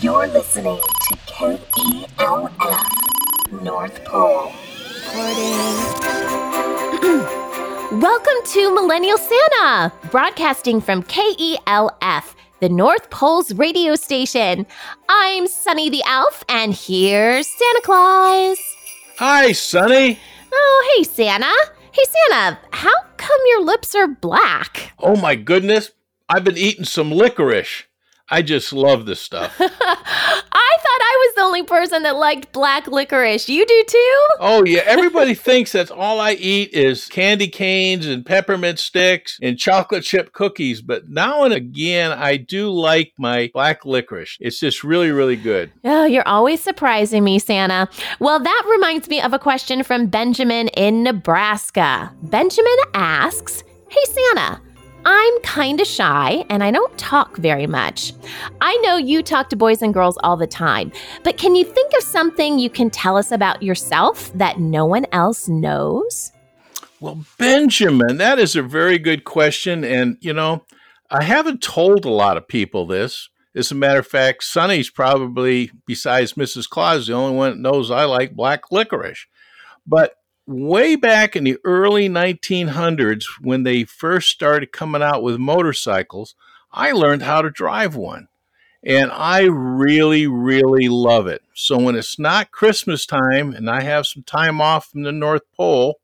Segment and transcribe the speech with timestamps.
[0.00, 2.50] You're listening to KELF
[3.62, 4.52] North Pole.
[8.00, 14.64] Welcome to Millennial Santa, broadcasting from KELF, the North Pole's radio station.
[15.10, 18.58] I'm Sunny the Elf, and here's Santa Claus.
[19.18, 20.18] Hi, Sunny.
[20.50, 21.52] Oh, hey, Santa.
[21.92, 24.94] Hey, Santa, how come your lips are black?
[25.00, 25.90] Oh my goodness.
[26.28, 27.84] I've been eating some licorice.
[28.30, 29.56] I just love this stuff.
[29.60, 33.48] I thought I was the only person that liked black licorice.
[33.48, 34.26] You do too?
[34.38, 39.58] Oh yeah, everybody thinks that's all I eat is candy canes and peppermint sticks and
[39.58, 44.36] chocolate chip cookies, but now and again I do like my black licorice.
[44.40, 45.72] It's just really really good.
[45.84, 47.88] Oh, you're always surprising me, Santa.
[48.18, 52.12] Well, that reminds me of a question from Benjamin in Nebraska.
[52.24, 54.60] Benjamin asks, "Hey Santa,
[55.10, 58.12] I'm kind of shy and I don't talk very much.
[58.60, 60.92] I know you talk to boys and girls all the time,
[61.24, 65.06] but can you think of something you can tell us about yourself that no one
[65.10, 66.32] else knows?
[67.00, 69.82] Well, Benjamin, that is a very good question.
[69.82, 70.66] And, you know,
[71.10, 73.30] I haven't told a lot of people this.
[73.54, 76.68] As a matter of fact, Sunny's probably, besides Mrs.
[76.68, 79.26] Claus, the only one that knows I like black licorice.
[79.86, 80.16] But
[80.48, 86.34] way back in the early 1900s when they first started coming out with motorcycles,
[86.72, 88.28] I learned how to drive one.
[88.82, 91.42] And I really, really love it.
[91.52, 95.42] So when it's not Christmas time and I have some time off from the North
[95.54, 96.00] Pole,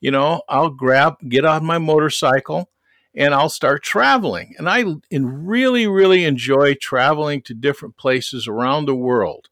[0.00, 2.70] you know, I'll grab, get on my motorcycle
[3.14, 4.54] and I'll start traveling.
[4.58, 9.48] And I really, really enjoy traveling to different places around the world.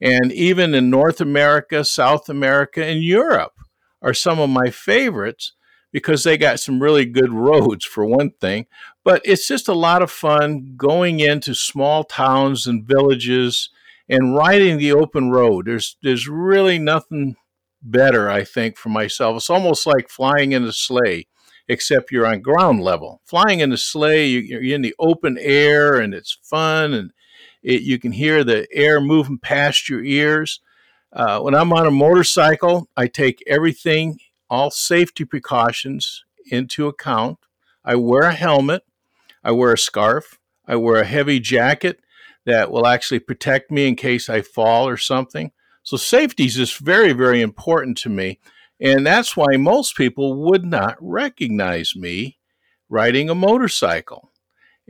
[0.00, 3.54] And even in North America, South America, and Europe
[4.04, 5.52] are some of my favorites
[5.90, 8.66] because they got some really good roads for one thing.
[9.02, 13.70] But it's just a lot of fun going into small towns and villages
[14.08, 15.66] and riding the open road.
[15.66, 17.36] There's there's really nothing
[17.82, 19.36] better, I think, for myself.
[19.36, 21.26] It's almost like flying in a sleigh,
[21.68, 23.20] except you're on ground level.
[23.24, 27.12] Flying in a sleigh, you're in the open air and it's fun and
[27.62, 30.60] it, you can hear the air moving past your ears.
[31.14, 34.18] Uh, when I'm on a motorcycle, I take everything,
[34.50, 37.38] all safety precautions into account.
[37.84, 38.82] I wear a helmet,
[39.44, 42.00] I wear a scarf, I wear a heavy jacket
[42.46, 45.52] that will actually protect me in case I fall or something.
[45.84, 48.40] So, safety is just very, very important to me.
[48.80, 52.38] And that's why most people would not recognize me
[52.88, 54.32] riding a motorcycle.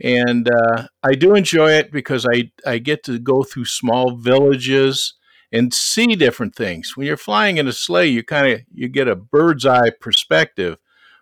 [0.01, 5.13] And uh, I do enjoy it because I, I get to go through small villages
[5.55, 6.97] and see different things.
[6.97, 10.77] When you're flying in a sleigh, you kind of you get a bird's eye perspective.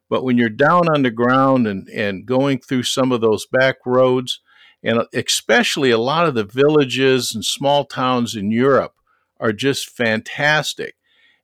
[0.09, 3.77] But when you're down on the ground and, and going through some of those back
[3.85, 4.41] roads,
[4.81, 8.95] and uh, especially a lot of the villages and small towns in Europe
[9.39, 10.95] are just fantastic.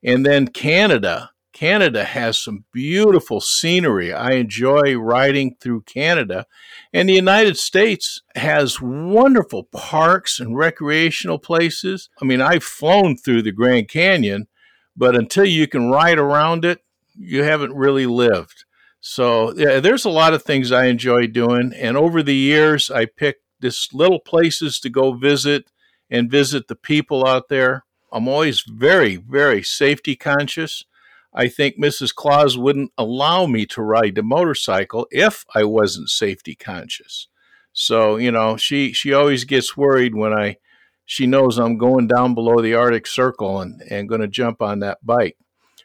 [0.03, 4.13] And then Canada, Canada has some beautiful scenery.
[4.13, 6.45] I enjoy riding through Canada.
[6.93, 12.09] And the United States has wonderful parks and recreational places.
[12.21, 14.47] I mean, I've flown through the Grand Canyon,
[14.95, 16.79] but until you can ride around it,
[17.13, 18.63] you haven't really lived.
[19.01, 21.73] So, yeah, there's a lot of things I enjoy doing.
[21.75, 25.65] And over the years, I picked this little places to go visit
[26.09, 27.83] and visit the people out there.
[28.13, 30.85] I'm always very, very safety conscious.
[31.33, 32.13] I think Mrs.
[32.13, 37.27] Claus wouldn't allow me to ride the motorcycle if I wasn't safety conscious.
[37.71, 40.57] So, you know, she she always gets worried when I
[41.05, 44.79] she knows I'm going down below the Arctic Circle and, and going to jump on
[44.79, 45.37] that bike.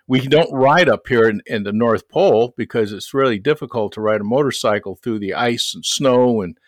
[0.06, 4.02] We don't ride up here in, in the North Pole because it's really difficult to
[4.02, 6.58] ride a motorcycle through the ice and snow and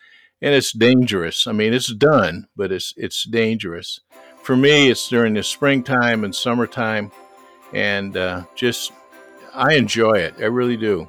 [0.43, 1.47] and it's dangerous.
[1.47, 4.01] I mean, it's done, but it's it's dangerous.
[4.43, 7.11] For me, it's during the springtime and summertime
[7.73, 8.93] and uh, just
[9.55, 10.35] I enjoy it.
[10.39, 11.09] I really do.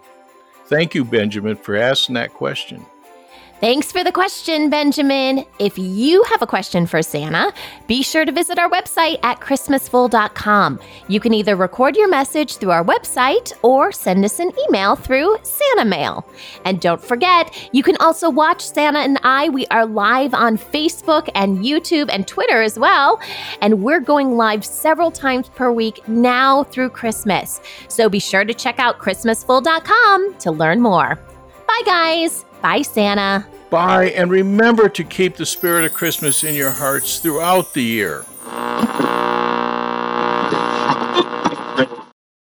[0.66, 2.86] Thank you, Benjamin, for asking that question.
[3.60, 5.44] Thanks for the question, Benjamin.
[5.58, 7.52] If you have a question for Santa,
[7.88, 10.80] be sure to visit our website at christmasful.com.
[11.08, 15.38] You can either record your message through our website or send us an email through
[15.42, 16.24] Santa Mail.
[16.66, 19.50] And don't forget, you can also watch Santa and I.
[19.50, 23.20] We are live on Facebook and YouTube and Twitter as well.
[23.62, 27.60] And we're going live several times per week now through Christmas.
[27.88, 31.16] So be sure to check out christmasful.com to learn more.
[31.68, 32.47] Bye, guys.
[32.62, 33.46] Bye, Santa.
[33.70, 38.26] Bye, and remember to keep the spirit of Christmas in your hearts throughout the year.